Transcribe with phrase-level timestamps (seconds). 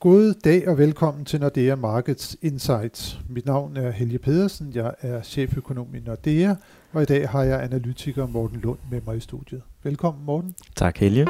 [0.00, 3.20] God dag og velkommen til Nordea Markets Insights.
[3.28, 6.54] Mit navn er Helge Pedersen, jeg er cheføkonom i Nordea,
[6.92, 9.62] og i dag har jeg analytiker Morten Lund med mig i studiet.
[9.82, 10.54] Velkommen Morten.
[10.76, 11.26] Tak Helge.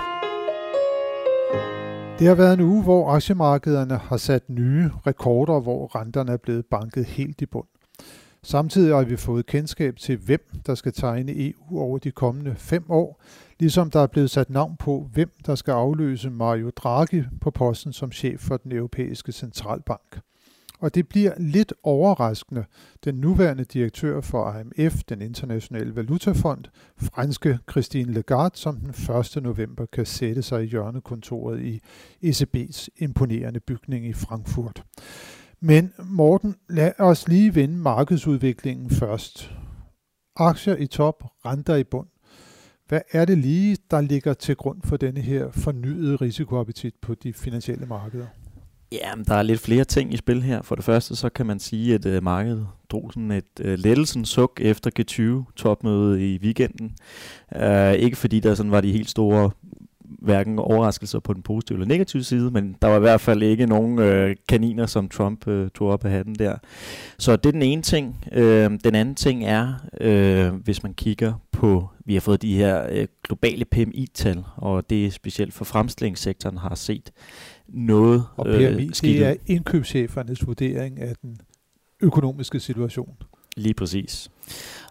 [2.18, 6.66] Det har været en uge, hvor aktiemarkederne har sat nye rekorder, hvor renterne er blevet
[6.66, 7.66] banket helt i bund.
[8.42, 12.84] Samtidig har vi fået kendskab til, hvem der skal tegne EU over de kommende fem
[12.88, 13.22] år,
[13.60, 17.92] ligesom der er blevet sat navn på, hvem der skal afløse Mario Draghi på posten
[17.92, 20.20] som chef for den europæiske centralbank.
[20.80, 22.64] Og det bliver lidt overraskende.
[23.04, 26.64] Den nuværende direktør for IMF, den internationale valutafond,
[26.98, 29.42] franske Christine Lagarde, som den 1.
[29.42, 31.80] november kan sætte sig i hjørnekontoret i
[32.24, 34.84] ECB's imponerende bygning i Frankfurt.
[35.60, 39.54] Men Morten, lad os lige vende markedsudviklingen først.
[40.36, 42.08] Aktier i top, renter i bund.
[42.88, 47.32] Hvad er det lige, der ligger til grund for denne her fornyede risikoappetit på de
[47.32, 48.26] finansielle markeder?
[48.92, 50.62] Ja, der er lidt flere ting i spil her.
[50.62, 54.28] For det første, så kan man sige, at øh, markedet drog sådan et øh, lettelsens
[54.28, 56.96] suk efter G20-topmødet i weekenden.
[57.56, 59.50] Uh, ikke fordi der sådan var de helt store
[60.18, 63.66] hverken overraskelser på den positive eller negative side, men der var i hvert fald ikke
[63.66, 66.56] nogen øh, kaniner, som Trump øh, tog op af hatten der.
[67.18, 68.24] Så det er den ene ting.
[68.32, 72.86] Øh, den anden ting er, øh, hvis man kigger på, vi har fået de her
[72.90, 77.10] øh, globale PMI-tal, og det er specielt for fremstillingssektoren har set
[77.68, 81.38] noget Og PMI, øh, det er indkøbschefernes vurdering af den
[82.00, 83.16] økonomiske situation.
[83.56, 84.30] Lige præcis.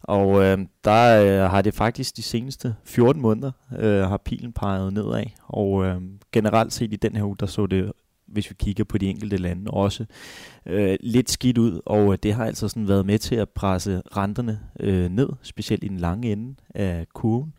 [0.08, 4.94] Og øh, der øh, har det faktisk de seneste 14 måneder, øh, har pilen peget
[4.94, 5.24] nedad.
[5.44, 7.92] Og øh, generelt set i den her uge, der så det,
[8.28, 10.06] hvis vi kigger på de enkelte lande, også
[10.66, 11.82] øh, lidt skidt ud.
[11.86, 15.84] Og øh, det har altså sådan været med til at presse renterne øh, ned, specielt
[15.84, 17.54] i den lange ende af kurven.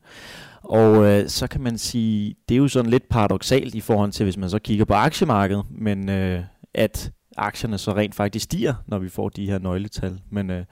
[0.62, 4.24] Og øh, så kan man sige, det er jo sådan lidt paradoxalt i forhold til,
[4.24, 6.42] hvis man så kigger på aktiemarkedet, men øh,
[6.74, 10.20] at aktierne så rent faktisk stiger, når vi får de her nøgletal.
[10.30, 10.64] Men øh,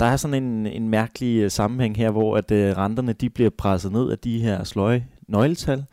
[0.00, 3.50] der er sådan en, en mærkelig øh, sammenhæng her, hvor at øh, renterne de bliver
[3.50, 5.84] presset ned af de her sløje nøgletal,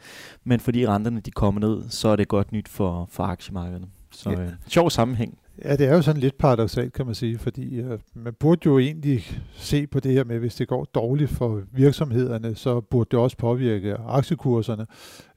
[0.43, 3.87] men fordi renterne de kommer ned, så er det godt nyt for, for aktiemarkederne.
[4.11, 5.37] Så øh, sjov sammenhæng.
[5.63, 8.79] Ja, det er jo sådan lidt paradoxalt, kan man sige, fordi øh, man burde jo
[8.79, 13.19] egentlig se på det her med, hvis det går dårligt for virksomhederne, så burde det
[13.19, 14.87] også påvirke aktiekurserne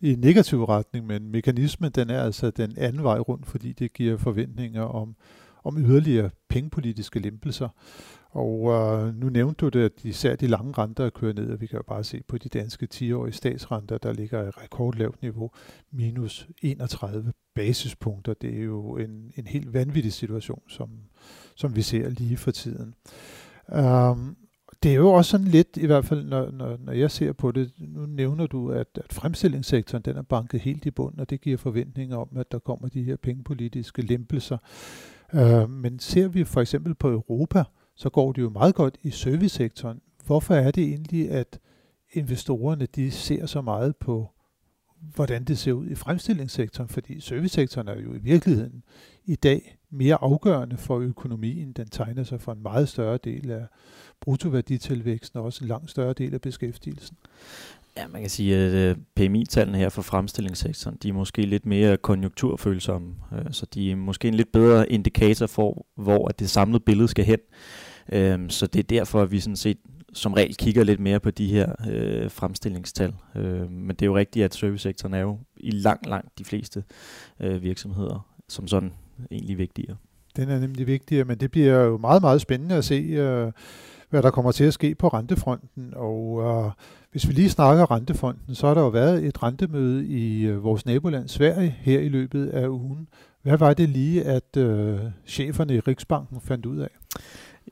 [0.01, 3.93] i en negativ retning, men mekanismen den er altså den anden vej rundt, fordi det
[3.93, 5.15] giver forventninger om,
[5.65, 7.69] om yderligere pengepolitiske lempelser.
[8.35, 11.61] Og øh, nu nævnte du det, at især de lange renter er kørt ned, og
[11.61, 15.51] vi kan jo bare se på de danske 10-årige statsrenter, der ligger i rekordlavt niveau,
[15.91, 18.35] minus 31 basispunkter.
[18.35, 20.91] Det er jo en, en helt vanvittig situation, som,
[21.57, 22.95] som vi ser lige for tiden.
[23.69, 24.37] Um,
[24.83, 27.53] det er jo også sådan lidt, i hvert fald når, når, når jeg ser på
[27.53, 31.41] det, nu nævner du, at, at fremstillingssektoren den er banket helt i bund, og det
[31.41, 34.59] giver forventninger om, at der kommer de her pengepolitiske lempelser.
[35.33, 37.65] Uh, men ser vi for eksempel på Europa,
[37.97, 40.01] så går det jo meget godt i servicesektoren.
[40.27, 41.59] Hvorfor er det egentlig, at
[42.13, 44.31] investorerne de ser så meget på,
[45.15, 46.89] hvordan det ser ud i fremstillingssektoren?
[46.89, 48.83] Fordi servicesektoren er jo i virkeligheden
[49.25, 51.73] i dag mere afgørende for økonomien.
[51.73, 53.67] Den tegner sig for en meget større del af
[54.21, 57.17] bruttoværditilvæksten og også en langt større del af beskæftigelsen.
[57.97, 61.97] Ja, man kan sige, at øh, PMI-tallene her for fremstillingssektoren, de er måske lidt mere
[61.97, 67.09] konjunkturfølsomme, øh, så de er måske en lidt bedre indikator for, hvor det samlede billede
[67.09, 67.39] skal hen.
[68.13, 69.79] Øh, så det er derfor, at vi sådan set
[70.13, 73.15] som regel kigger lidt mere på de her øh, fremstillingstal.
[73.37, 76.85] Øh, men det er jo rigtigt, at servicesektoren er jo i langt, langt de fleste
[77.41, 78.93] øh, virksomheder som sådan
[79.31, 79.97] egentlig vigtigere.
[80.37, 83.53] Den er nemlig vigtigere, men det bliver jo meget, meget spændende at se, øh,
[84.15, 85.93] hvad der kommer til at ske på rentefronten.
[85.97, 86.71] Og øh,
[87.13, 90.87] hvis vi lige snakker rentefonden, så har der jo været et rentemøde i øh, vores
[90.87, 93.09] naboland Sverige her i løbet af ugen.
[93.43, 96.89] Hvad var det lige, at øh, cheferne i Riksbanken fandt ud af?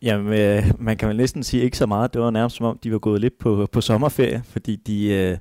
[0.02, 2.14] Jamen, øh, man kan vel næsten sige ikke så meget.
[2.14, 5.38] Det var nærmest som om, de var gået lidt på, på sommerferie, fordi de, øh,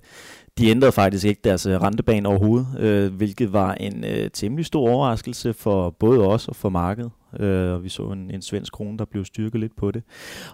[0.57, 4.89] de ændrede faktisk ikke deres øh, rentebane overhovedet, øh, hvilket var en øh, temmelig stor
[4.89, 7.11] overraskelse for både os og for markedet.
[7.39, 10.03] Øh, og vi så en, en svensk krone, der blev styrket lidt på det.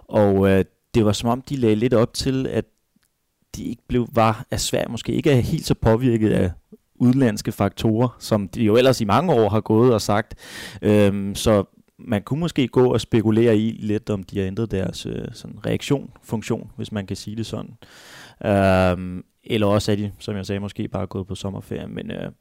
[0.08, 0.64] Og øh,
[0.94, 2.64] det var som om, de lagde lidt op til, at
[3.56, 6.50] de ikke blev, var af Sverige måske ikke er helt så påvirket af
[6.94, 10.34] udenlandske faktorer, som de jo ellers i mange år har gået og sagt.
[10.82, 11.64] Øhm, så
[11.98, 15.66] man kunne måske gå og spekulere i lidt, om de har ændret deres øh, sådan
[15.66, 17.74] reaktion, funktion, hvis man kan sige det sådan.
[18.44, 21.88] Øhm, eller også er de, som jeg sagde, måske bare gået på sommerferie.
[21.88, 22.32] Men øh,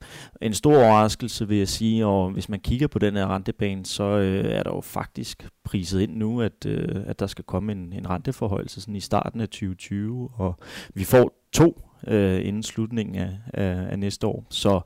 [0.42, 4.04] en stor overraskelse vil jeg sige, og hvis man kigger på den her rentebane, så
[4.04, 7.94] øh, er der jo faktisk priset ind nu, at, øh, at der skal komme en,
[7.94, 10.56] en renteforhøjelse sådan i starten af 2020, og
[10.94, 14.46] vi får to øh, inden slutningen af, af, af næste år.
[14.50, 14.82] Så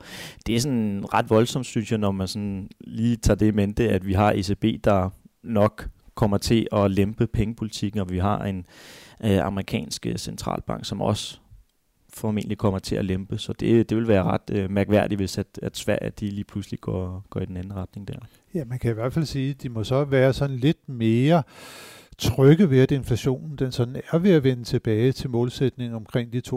[0.46, 3.88] det er sådan ret voldsomt, synes jeg, når man sådan lige tager det i mente,
[3.88, 5.10] at vi har ECB, der
[5.42, 8.66] nok kommer til at lempe pengepolitikken, og vi har en
[9.24, 11.38] øh, amerikansk øh, centralbank, som også
[12.12, 13.38] formentlig kommer til at lempe.
[13.38, 16.80] Så det, det vil være ret øh, mærkværdigt, hvis at, at Sverige de lige pludselig
[16.80, 18.14] går, går i den anden retning der.
[18.54, 21.42] Ja, man kan i hvert fald sige, at de må så være sådan lidt mere
[22.18, 26.42] trygge ved, at inflationen den sådan er ved at vende tilbage til målsætningen omkring de
[26.48, 26.54] 2%.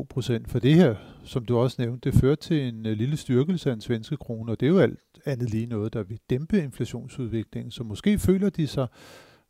[0.48, 3.76] For det her, som du også nævnte, det fører til en øh, lille styrkelse af
[3.76, 7.72] den svenske krone, og det er jo alt andet lige noget, der vil dæmpe inflationsudviklingen.
[7.72, 8.88] Så måske føler de sig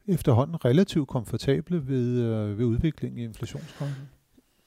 [0.07, 3.95] efterhånden relativt komfortable ved, øh, ved udviklingen i inflationskronen.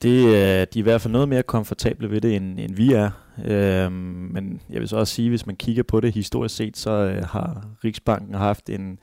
[0.02, 2.92] Det, øh, de er i hvert fald noget mere komfortable ved det, end, end vi
[2.92, 3.10] er.
[3.44, 3.92] Øhm,
[4.32, 7.24] men jeg vil så også sige, hvis man kigger på det historisk set, så øh,
[7.24, 8.98] har Riksbanken haft en,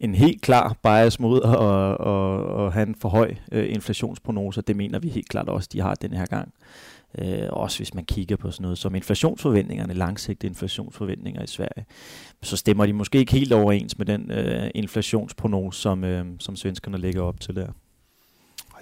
[0.00, 1.50] en helt klar bias mod at,
[2.06, 4.62] at, at have en for høj øh, inflationsprognose.
[4.62, 6.52] Det mener vi helt klart også, de har den her gang.
[7.18, 11.86] Øh, også hvis man kigger på sådan noget som inflationsforventningerne, langsigtede inflationsforventninger i Sverige,
[12.42, 16.98] så stemmer de måske ikke helt overens med den øh, inflationsprognose, som, øh, som svenskerne
[16.98, 17.66] lægger op til der.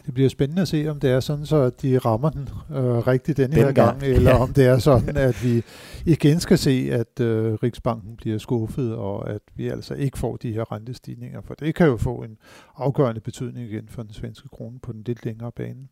[0.09, 3.37] Det bliver spændende at se, om det er sådan, så de rammer den øh, rigtigt
[3.37, 4.43] den, den her gang, gang, eller ja.
[4.43, 5.63] om det er sådan, at vi
[6.05, 10.53] igen skal se, at øh, Riksbanken bliver skuffet, og at vi altså ikke får de
[10.53, 12.37] her rentestigninger, for det kan jo få en
[12.77, 15.89] afgørende betydning igen for den svenske krone på den lidt længere bane.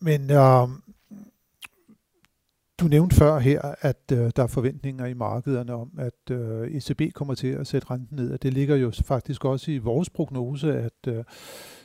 [0.00, 0.68] Men øh,
[2.80, 7.14] du nævnte før her, at øh, der er forventninger i markederne om, at øh, ECB
[7.14, 10.78] kommer til at sætte renten ned, og det ligger jo faktisk også i vores prognose,
[10.78, 11.24] at øh,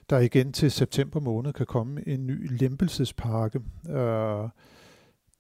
[0.10, 3.60] der igen til september måned kan komme en ny lempelsespakke.
[3.90, 4.50] Øh,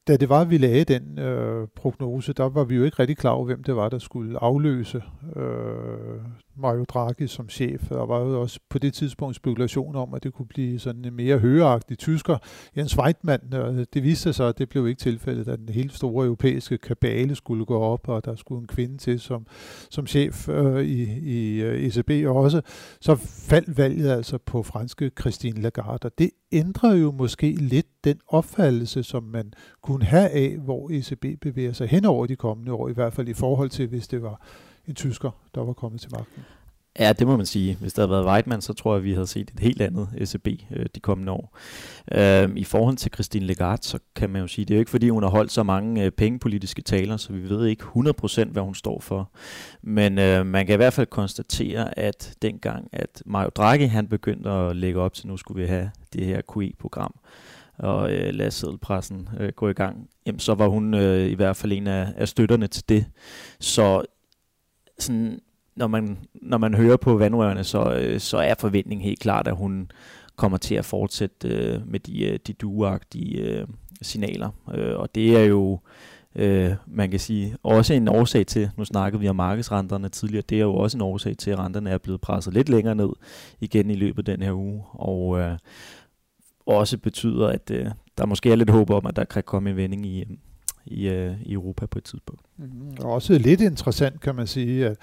[0.07, 3.17] da det var, at vi lagde den øh, prognose, der var vi jo ikke rigtig
[3.17, 5.03] klar over, hvem det var, der skulle afløse
[5.35, 6.21] øh,
[6.55, 7.89] Mario Draghi som chef.
[7.89, 11.13] Der var jo også på det tidspunkt spekulation om, at det kunne blive sådan en
[11.13, 12.37] mere høreagtig tysker.
[12.77, 16.25] Jens Weidmann, Og det viste sig, at det blev ikke tilfældet, at den helt store
[16.25, 19.47] europæiske kabale skulle gå op, og der skulle en kvinde til som,
[19.89, 22.61] som chef øh, i, i øh, ECB også.
[23.01, 23.15] Så
[23.49, 29.03] faldt valget altså på franske Christine Lagarde, og det ændrer jo måske lidt den opfattelse,
[29.03, 32.93] som man kunne have af, hvor ECB bevæger sig hen over de kommende år, i
[32.93, 34.41] hvert fald i forhold til, hvis det var
[34.87, 36.43] en tysker, der var kommet til magten.
[36.99, 37.77] Ja, det må man sige.
[37.79, 40.47] Hvis der havde været Weidmann, så tror jeg, vi havde set et helt andet ECB
[40.71, 41.57] øh, de kommende år.
[42.11, 44.91] Øh, I forhold til Christine Lagarde, så kan man jo sige, det er jo ikke
[44.91, 48.61] fordi, hun har holdt så mange øh, pengepolitiske taler, så vi ved ikke 100% hvad
[48.61, 49.31] hun står for.
[49.81, 54.49] Men øh, man kan i hvert fald konstatere, at dengang, at Mario Draghi han begyndte
[54.49, 57.15] at lægge op til, nu skulle vi have det her QE-program,
[57.77, 61.55] og øh, lade sædelpressen øh, gå i gang, jamen, så var hun øh, i hvert
[61.55, 63.05] fald en af, af støtterne til det.
[63.59, 64.03] Så
[64.99, 65.39] sådan,
[65.75, 69.55] når, man, når man hører på vandrørene, så, øh, så er forventningen helt klart, at
[69.55, 69.91] hun
[70.35, 73.67] kommer til at fortsætte øh, med de, øh, de duagtige øh,
[74.01, 74.49] signaler.
[74.73, 75.79] Øh, og det er jo,
[76.35, 80.57] øh, man kan sige, også en årsag til, nu snakkede vi om markedsrenterne tidligere, det
[80.57, 83.09] er jo også en årsag til, at renterne er blevet presset lidt længere ned
[83.61, 84.83] igen i løbet af den her uge.
[84.91, 85.57] Og øh,
[86.65, 87.85] også betyder, at øh,
[88.17, 90.27] der måske er lidt håb om, at der kan komme en vending i, øh,
[90.85, 92.41] i, øh, i Europa på et tidspunkt.
[92.57, 92.67] Mm,
[92.99, 94.97] også lidt interessant, kan man sige, at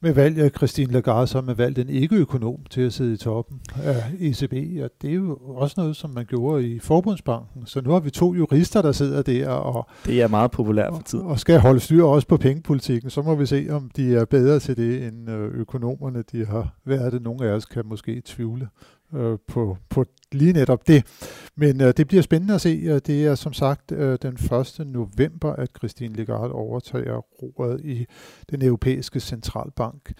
[0.00, 3.16] med valg af Christine Lagarde, så har man valgt en ikke-økonom til at sidde i
[3.16, 7.66] toppen af ECB, og det er jo også noget, som man gjorde i Forbundsbanken.
[7.66, 9.88] Så nu har vi to jurister, der sidder der og...
[10.06, 11.26] Det er meget populært for tiden.
[11.26, 13.10] Og skal holde styr også på pengepolitikken.
[13.10, 16.74] Så må vi se, om de er bedre til det, end øh, økonomerne de har
[16.84, 17.22] været det.
[17.22, 18.68] Nogle af os kan måske tvivle
[19.14, 21.04] øh, på, på lige netop det.
[21.56, 23.00] Men øh, det bliver spændende at se.
[23.00, 24.86] Det er som sagt øh, den 1.
[24.86, 28.06] november, at Christine Lagarde overtager roret i
[28.50, 30.12] den europæiske centralbank.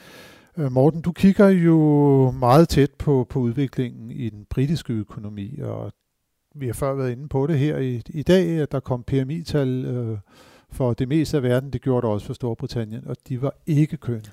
[0.59, 5.93] Øh, Morten, du kigger jo meget tæt på, på udviklingen i den britiske økonomi, og
[6.55, 9.85] vi har før været inde på det her i, i dag, at der kom PMI-tal
[9.85, 10.19] øh,
[10.71, 11.73] for det meste af verden.
[11.73, 14.31] Det gjorde der også for Storbritannien, og de var ikke kønne.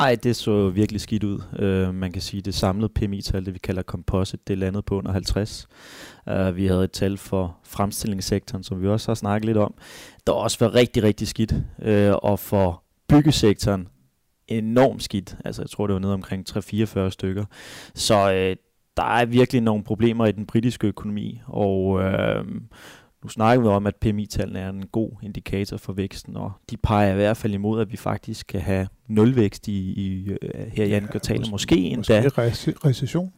[0.00, 1.40] Ej, det så virkelig skidt ud.
[1.62, 5.12] Uh, man kan sige, det samlede PMI-tal, det vi kalder composite, det landede på under
[5.12, 5.68] 50.
[6.26, 9.74] Uh, øh, vi havde et tal for fremstillingssektoren, som vi også har snakket lidt om,
[10.26, 11.52] der også var rigtig, rigtig skidt.
[11.78, 13.88] Uh, og for byggesektoren
[14.48, 15.36] enormt skidt.
[15.44, 17.44] Altså, jeg tror, det var nede omkring 3-44 stykker.
[17.94, 18.56] Så uh,
[18.96, 22.46] der er virkelig nogle problemer i den britiske økonomi, og uh,
[23.22, 27.12] nu snakker vi om, at PMI-tallene er en god indikator for væksten, og de peger
[27.12, 30.92] i hvert fald imod, at vi faktisk kan have nulvækst i, i, øh, her i
[30.92, 32.22] andet kvartal, måske, måske endda.
[32.22, 33.32] Måske recession?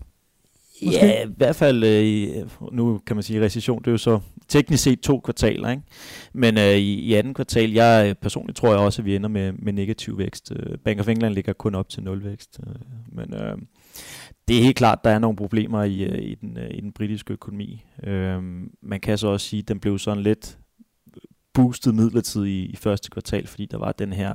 [0.85, 1.07] Måske?
[1.07, 4.83] Ja, i hvert fald, øh, nu kan man sige, recession, det er jo så teknisk
[4.83, 5.83] set to kvartaler, ikke?
[6.33, 9.53] men øh, i, i anden kvartal, jeg personligt tror jeg også, at vi ender med,
[9.53, 10.53] med negativ vækst.
[10.57, 12.75] Øh, Bank of England ligger kun op til nulvækst, øh,
[13.13, 13.59] men øh,
[14.49, 16.93] det er helt klart, der er nogle problemer i, øh, i, den, øh, i den
[16.93, 17.85] britiske økonomi.
[18.03, 18.43] Øh,
[18.83, 20.59] man kan så også sige, at den blev sådan lidt
[21.55, 24.35] boostet midlertidigt i, i første kvartal, fordi der var den her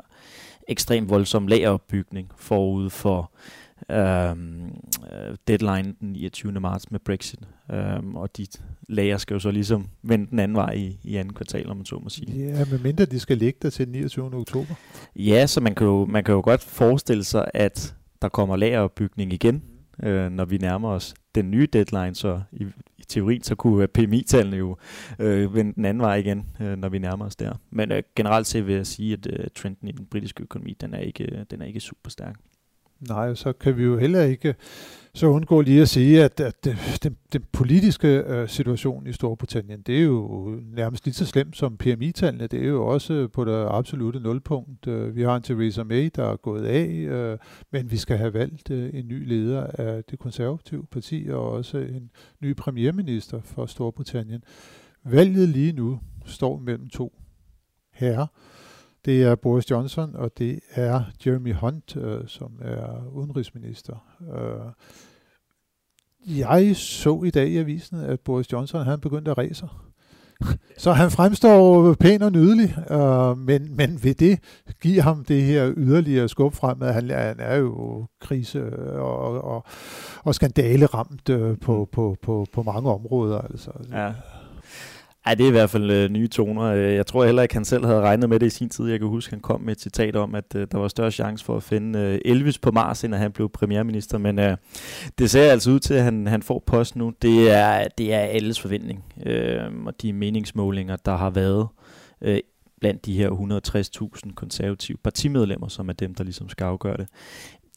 [0.67, 3.31] ekstrem voldsom lageropbygning forud for
[3.91, 4.65] øhm,
[5.13, 6.51] øh, deadline den 29.
[6.51, 7.39] marts med Brexit.
[7.71, 8.47] Øhm, og de
[8.89, 11.85] lager skal jo så ligesom vende den anden vej i, i anden kvartal, om man
[11.85, 12.47] så må sige.
[12.47, 14.35] Ja, med mindre de skal ligge der til den 29.
[14.35, 14.75] oktober.
[15.15, 19.33] Ja, så man kan jo, man kan jo godt forestille sig, at der kommer lageropbygning
[19.33, 19.63] igen,
[20.03, 22.65] øh, når vi nærmer os den nye deadline, så i,
[22.97, 24.77] i teorien så kunne PMI-tallene jo
[25.19, 27.53] øh, vende den anden vej igen, øh, når vi nærmer os der.
[27.69, 30.93] Men øh, generelt set vil jeg sige, at øh, trenden i den britiske økonomi, den
[30.93, 32.35] er ikke, den er ikke super stærk.
[32.99, 34.55] Nej, så kan vi jo heller ikke
[35.13, 36.65] så undgå lige at sige, at, at
[37.03, 41.77] den, den politiske øh, situation i Storbritannien, det er jo nærmest lige så slemt som
[41.77, 42.47] PMI-tallene.
[42.47, 44.87] Det er jo også på det absolute nulpunkt.
[44.87, 47.37] Øh, vi har en Theresa May, der er gået af, øh,
[47.71, 51.77] men vi skal have valgt øh, en ny leder af det konservative parti, og også
[51.77, 52.09] en
[52.41, 54.43] ny premierminister for Storbritannien.
[55.03, 57.13] Valget lige nu står mellem to
[57.93, 58.27] herrer.
[59.05, 64.05] Det er Boris Johnson, og det er Jeremy Hunt, øh, som er udenrigsminister.
[64.35, 64.71] Øh,
[66.39, 69.67] jeg så i dag i avisen, at Boris Johnson han begyndte at ræse.
[70.77, 74.39] Så han fremstår pæn og nydelig, øh, men, men vil det
[74.81, 76.93] give ham det her yderligere skub fremad?
[76.93, 79.65] Han, han er jo krise og, og,
[80.23, 83.41] og skandale ramt øh, på, på, på, på mange områder.
[83.41, 83.71] Altså.
[83.91, 84.13] Ja.
[85.27, 86.63] Ja, det er i hvert fald øh, nye toner.
[86.63, 88.85] Øh, jeg tror heller ikke, han selv havde regnet med det i sin tid.
[88.85, 91.45] Jeg kan huske, han kom med et citat om, at øh, der var større chance
[91.45, 94.17] for at finde øh, Elvis på Mars, end at han blev premierminister.
[94.17, 94.57] Men øh,
[95.19, 97.13] det ser altså ud til, at han, han får post nu.
[97.21, 99.03] Det er, det er alles forventning.
[99.25, 101.67] Øh, og de meningsmålinger, der har været
[102.21, 102.39] øh,
[102.81, 103.29] blandt de her
[104.25, 107.07] 160.000 konservative partimedlemmer, som er dem, der ligesom skal afgøre det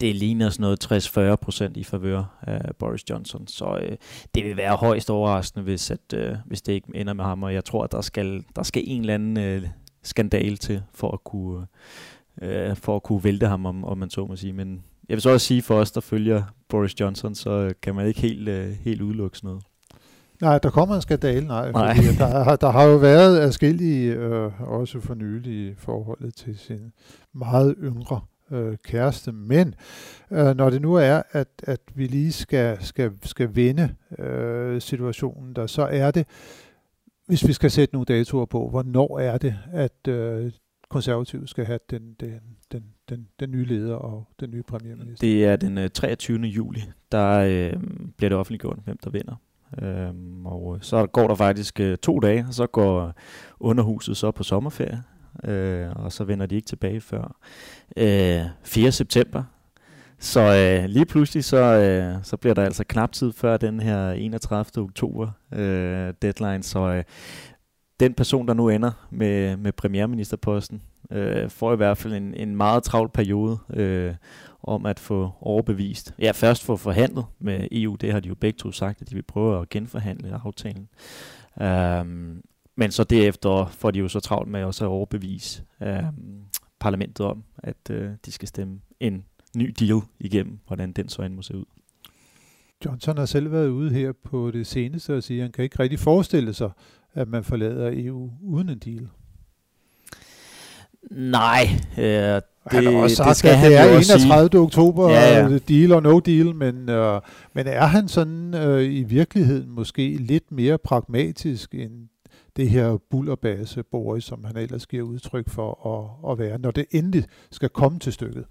[0.00, 3.46] det ligner sådan noget 60-40 procent i favør af Boris Johnson.
[3.46, 3.96] Så øh,
[4.34, 7.42] det vil være højst overraskende, hvis, at, øh, hvis det ikke ender med ham.
[7.42, 9.68] Og jeg tror, at der skal, der skal en eller anden øh,
[10.02, 11.66] skandal til for at kunne,
[12.42, 14.52] øh, for at kunne vælte ham, om, om man så må sige.
[14.52, 18.06] Men jeg vil så også sige, for os, der følger Boris Johnson, så kan man
[18.06, 19.62] ikke helt, øh, helt udelukke sådan noget.
[20.40, 21.72] Nej, der kommer en skandale, nej.
[21.72, 21.94] nej.
[22.18, 26.92] der, der har jo været adskillige, øh, også for nylig i forholdet til sin
[27.34, 28.20] meget yngre
[28.52, 29.32] øh, kæreste.
[29.32, 29.74] Men
[30.30, 35.54] øh, når det nu er, at, at vi lige skal, skal, skal vende øh, situationen
[35.56, 36.26] der, så er det,
[37.26, 40.52] hvis vi skal sætte nogle datoer på, hvornår er det, at øh,
[40.90, 42.40] konservative skal have den, den,
[42.72, 45.26] den, den, den nye leder og den nye premierminister?
[45.26, 46.38] Det er den øh, 23.
[46.38, 47.82] juli, der øh,
[48.16, 49.34] bliver det offentliggjort, hvem der vinder.
[49.82, 53.12] Øhm, og så går der faktisk øh, to dage, og så går
[53.60, 55.02] underhuset så på sommerferie
[55.44, 57.36] øh, og så vender de ikke tilbage før
[57.96, 58.92] øh, 4.
[58.92, 59.42] september.
[60.18, 64.10] Så øh, lige pludselig så, øh, så bliver der altså knap tid før den her
[64.10, 64.84] 31.
[64.84, 67.04] oktober øh, deadline, så øh,
[68.00, 72.56] den person, der nu ender med, med premierministerposten, øh, får i hvert fald en, en
[72.56, 74.14] meget travl periode øh,
[74.62, 76.14] om at få overbevist.
[76.18, 79.14] Ja, først få forhandlet med EU, det har de jo begge to sagt, at de
[79.14, 80.88] vil prøve at genforhandle aftalen.
[81.60, 82.42] Um,
[82.80, 86.02] men så derefter får de jo så travlt med også at overbevise øh,
[86.78, 89.24] parlamentet om, at øh, de skal stemme en
[89.56, 91.64] ny deal igennem, hvordan den så end må se ud.
[92.84, 95.78] Johnson har selv været ude her på det seneste og sige, at han kan ikke
[95.78, 96.70] rigtig forestille sig,
[97.14, 99.08] at man forlader EU uden en deal.
[101.10, 101.62] Nej,
[101.98, 104.48] øh, det, han har også sagt, det skal at det er 31.
[104.52, 104.60] Sige.
[104.60, 105.58] oktober, ja, ja.
[105.58, 107.20] deal or no deal, men, øh,
[107.52, 112.08] men er han sådan øh, i virkeligheden måske lidt mere pragmatisk end
[112.60, 116.86] det her bullerbase Boris, som han ellers giver udtryk for at, at være, når det
[116.90, 118.44] endelig skal komme til stykket.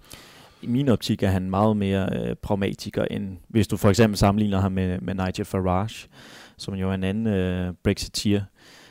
[0.62, 4.60] I min optik er han meget mere øh, pragmatiker, end hvis du for eksempel sammenligner
[4.60, 6.08] ham med, med Nigel Farage,
[6.56, 8.42] som jo er en anden øh, Brexiteer.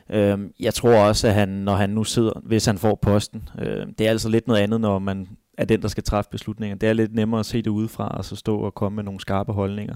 [0.09, 3.87] Øh, jeg tror også, at han, når han nu sidder, hvis han får posten, øh,
[3.97, 6.75] det er altså lidt noget andet, når man er den, der skal træffe beslutninger.
[6.75, 9.19] Det er lidt nemmere at se det udefra, og så stå og komme med nogle
[9.19, 9.95] skarpe holdninger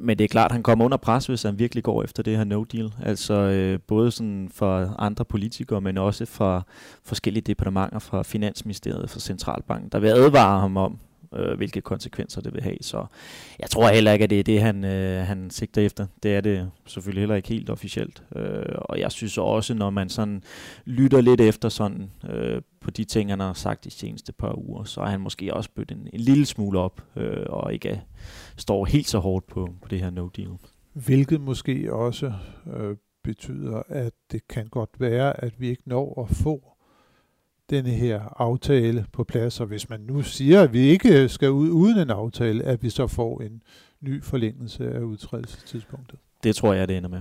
[0.00, 2.36] men det er klart, at han kommer under pres, hvis han virkelig går efter det
[2.36, 3.08] her no-deal.
[3.08, 6.66] Altså øh, både sådan for andre politikere, men også for
[7.04, 10.98] forskellige departementer fra Finansministeriet, fra Centralbanken, der vil advare ham om,
[11.34, 12.76] øh, hvilke konsekvenser det vil have.
[12.80, 13.06] Så
[13.58, 16.06] jeg tror heller ikke, at det er det, han, øh, han sigter efter.
[16.22, 18.22] Det er det selvfølgelig heller ikke helt officielt.
[18.36, 20.42] Øh, og jeg synes også, når man sådan
[20.84, 24.84] lytter lidt efter sådan øh, på de ting, han har sagt de seneste par uger,
[24.84, 28.02] så er han måske også bødt en, en lille smule op, øh, og ikke
[28.56, 30.50] står helt så hårdt på, på det her no deal.
[30.92, 32.32] Hvilket måske også
[32.76, 36.77] øh, betyder, at det kan godt være, at vi ikke når at få
[37.70, 41.70] denne her aftale på plads, og hvis man nu siger, at vi ikke skal ud
[41.70, 43.62] uden en aftale, at vi så får en
[44.00, 46.18] ny forlængelse af udtrædelsestidspunktet.
[46.42, 47.20] Det tror jeg, det ender med.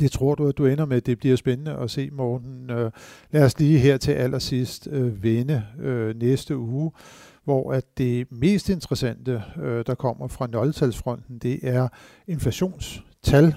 [0.00, 1.00] Det tror du, at du ender med.
[1.00, 2.70] Det bliver spændende at se, Morten.
[2.70, 2.90] Øh,
[3.30, 6.92] lad os lige her til allersidst øh, vende øh, næste uge,
[7.44, 9.42] hvor at det mest interessante,
[9.86, 11.88] der kommer fra nøgletalsfronten, det er
[12.26, 13.54] inflationstal.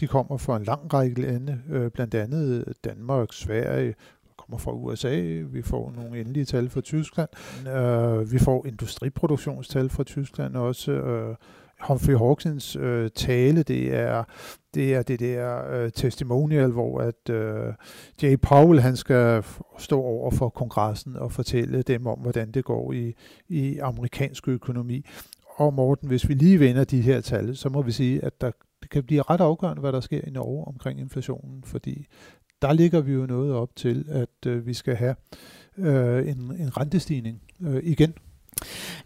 [0.00, 1.60] De kommer fra en lang række lande,
[1.94, 3.94] blandt andet Danmark, Sverige,
[4.50, 7.28] kommer fra USA, vi får nogle endelige tal fra Tyskland,
[7.68, 11.36] øh, vi får industriproduktionstal fra Tyskland også, øh,
[11.80, 14.24] Humphrey Hawkins øh, tale, det er
[14.74, 17.74] det er det der øh, testimonial, hvor at øh,
[18.22, 19.44] Jay Powell han skal
[19.78, 23.14] stå over for kongressen og fortælle dem om, hvordan det går i,
[23.48, 25.06] i amerikansk økonomi.
[25.56, 28.50] Og Morten, hvis vi lige vender de her tal, så må vi sige, at der,
[28.82, 32.06] det kan blive ret afgørende, hvad der sker i Norge omkring inflationen, fordi
[32.62, 35.14] der ligger vi jo noget op til, at øh, vi skal have
[35.78, 38.14] øh, en, en rentestigning øh, igen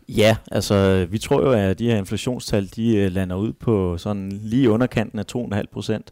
[0.08, 4.32] Ja, altså vi tror jo, at de her inflationstal, de øh, lander ud på sådan
[4.32, 6.10] lige underkanten af 2,5 procent.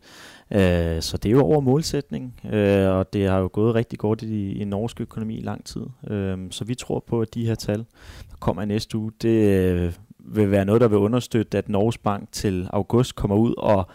[0.50, 4.22] Øh, så det er jo over målsætning, øh, og det har jo gået rigtig godt
[4.22, 5.82] i, i norsk økonomi i lang tid.
[6.10, 7.78] Øh, så vi tror på, at de her tal,
[8.30, 11.98] der kommer i næste uge, det øh, vil være noget, der vil understøtte, at Norges
[11.98, 13.88] Bank til august kommer ud og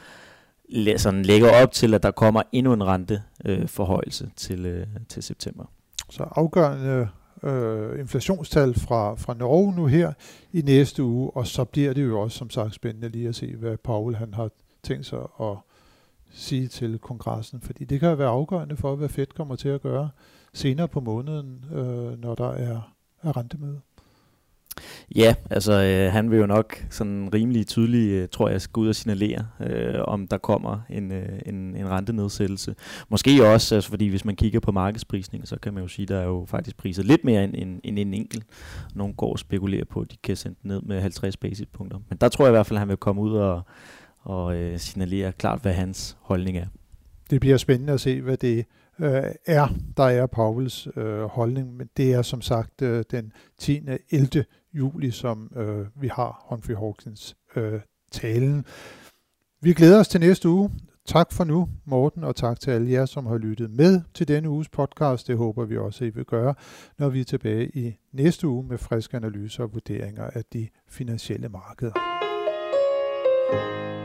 [0.97, 5.65] sådan lægger op til, at der kommer endnu en renteforhøjelse øh, til, øh, til september.
[6.09, 7.07] Så afgørende
[7.43, 10.13] øh, inflationstal fra, fra Norge nu her
[10.53, 13.55] i næste uge, og så bliver det jo også som sagt spændende lige at se,
[13.55, 14.49] hvad Paul han har
[14.83, 15.57] tænkt sig at
[16.31, 20.09] sige til kongressen, fordi det kan være afgørende for, hvad Fed kommer til at gøre
[20.53, 22.93] senere på måneden, øh, når der er,
[23.23, 23.81] er rentemøde.
[25.15, 28.87] Ja, altså øh, han vil jo nok sådan rimelig tydeligt, øh, tror jeg, skal ud
[28.87, 32.75] og signalere, øh, om der kommer en, øh, en, en rentenedsættelse.
[33.09, 36.17] Måske også, altså, fordi hvis man kigger på markedsprisning, så kan man jo sige, der
[36.17, 38.43] er jo faktisk priset lidt mere end, end, end en enkelt.
[38.95, 41.99] Nogle går og spekulerer på, at de kan sende ned med 50 basispunkter.
[42.09, 43.61] Men der tror jeg i hvert fald, at han vil komme ud og,
[44.19, 46.65] og øh, signalere klart, hvad hans holdning er.
[47.29, 48.65] Det bliver spændende at se, hvad det
[48.99, 49.67] øh, er,
[49.97, 53.81] der er Pauls øh, holdning, men det er som sagt øh, den 10.
[54.09, 57.79] 11 juli, som øh, vi har Humphrey Hawkins øh,
[58.11, 58.65] talen.
[59.61, 60.71] Vi glæder os til næste uge.
[61.05, 64.49] Tak for nu, Morten, og tak til alle jer, som har lyttet med til denne
[64.49, 65.27] uges podcast.
[65.27, 66.55] Det håber vi også, I vil gøre,
[66.97, 71.49] når vi er tilbage i næste uge med friske analyser og vurderinger af de finansielle
[71.49, 71.93] markeder.
[73.49, 73.96] thank you